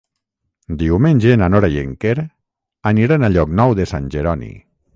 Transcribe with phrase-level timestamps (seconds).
[0.81, 2.15] Diumenge na Nora i en Quer
[2.93, 4.51] aniran a Llocnou de Sant Jeroni.